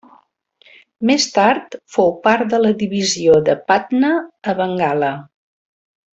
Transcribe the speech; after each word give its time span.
Més 1.09 1.27
tard 1.35 1.77
fou 1.97 2.09
part 2.23 2.49
de 2.55 2.61
la 2.63 2.71
divisió 2.79 3.37
de 3.51 3.57
Patna 3.69 4.11
a 4.53 4.57
Bengala. 4.63 5.13